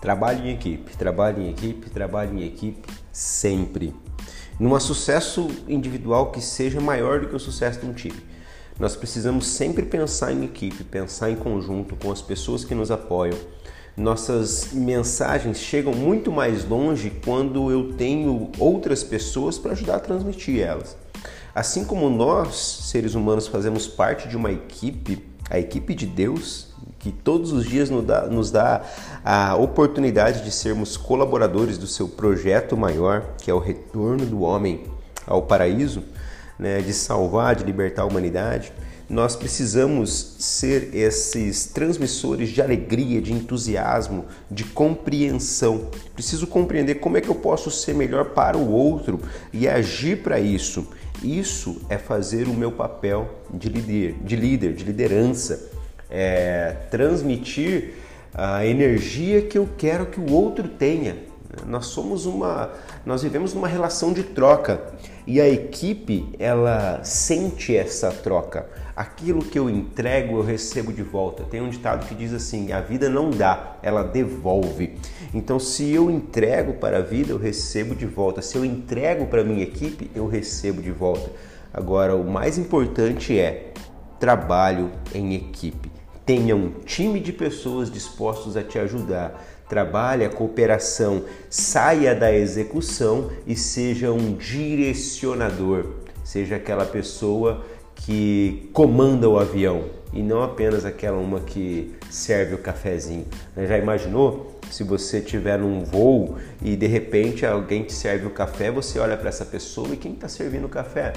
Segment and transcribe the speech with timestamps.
[0.00, 3.94] Trabalhe em equipe, trabalhe em equipe, trabalhe em equipe sempre.
[4.58, 8.18] Num sucesso individual que seja maior do que o sucesso de um time.
[8.78, 13.38] Nós precisamos sempre pensar em equipe, pensar em conjunto com as pessoas que nos apoiam.
[13.94, 20.62] Nossas mensagens chegam muito mais longe quando eu tenho outras pessoas para ajudar a transmitir
[20.62, 20.96] elas.
[21.54, 26.68] Assim como nós, seres humanos, fazemos parte de uma equipe, a equipe de Deus,
[27.00, 28.82] que todos os dias nos dá, nos dá
[29.24, 34.84] a oportunidade de sermos colaboradores do seu projeto maior, que é o retorno do homem
[35.26, 36.04] ao paraíso,
[36.58, 38.72] né, de salvar, de libertar a humanidade.
[39.08, 45.88] Nós precisamos ser esses transmissores de alegria, de entusiasmo, de compreensão.
[46.14, 49.20] Preciso compreender como é que eu posso ser melhor para o outro
[49.52, 50.86] e agir para isso.
[51.22, 55.70] Isso é fazer o meu papel de líder, de líder, de liderança
[56.10, 57.94] é, transmitir
[58.34, 61.29] a energia que eu quero que o outro tenha.
[61.66, 62.70] Nós somos uma,
[63.04, 64.80] nós vivemos numa relação de troca
[65.26, 68.68] e a equipe ela sente essa troca.
[68.94, 71.42] Aquilo que eu entrego eu recebo de volta.
[71.44, 74.96] Tem um ditado que diz assim: a vida não dá, ela devolve.
[75.34, 78.42] Então, se eu entrego para a vida, eu recebo de volta.
[78.42, 81.30] Se eu entrego para minha equipe, eu recebo de volta.
[81.72, 83.72] Agora, o mais importante é
[84.18, 85.99] trabalho em equipe.
[86.30, 89.44] Tenha um time de pessoas dispostos a te ajudar.
[89.68, 95.86] Trabalhe a cooperação, saia da execução e seja um direcionador.
[96.22, 102.58] Seja aquela pessoa que comanda o avião e não apenas aquela uma que serve o
[102.58, 103.26] cafezinho.
[103.66, 108.70] Já imaginou se você tiver num voo e de repente alguém te serve o café,
[108.70, 111.12] você olha para essa pessoa e quem está servindo o café?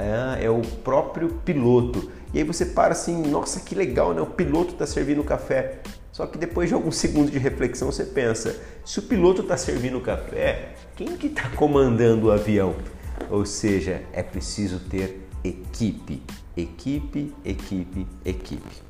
[0.00, 2.10] é, é o próprio piloto.
[2.32, 4.20] E aí você para assim, nossa, que legal, né?
[4.20, 5.80] O piloto está servindo café.
[6.12, 10.00] Só que depois de alguns segundos de reflexão você pensa, se o piloto está servindo
[10.00, 12.74] café, quem que está comandando o avião?
[13.30, 16.22] Ou seja, é preciso ter equipe,
[16.56, 18.82] equipe, equipe, equipe.